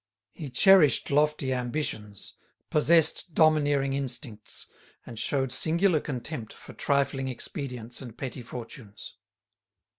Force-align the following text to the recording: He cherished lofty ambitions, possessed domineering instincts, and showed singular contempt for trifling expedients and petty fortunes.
He 0.31 0.49
cherished 0.49 1.11
lofty 1.11 1.53
ambitions, 1.53 2.33
possessed 2.71 3.35
domineering 3.35 3.93
instincts, 3.93 4.65
and 5.05 5.19
showed 5.19 5.51
singular 5.51 5.99
contempt 5.99 6.53
for 6.53 6.73
trifling 6.73 7.27
expedients 7.27 8.01
and 8.01 8.17
petty 8.17 8.41
fortunes. 8.41 9.13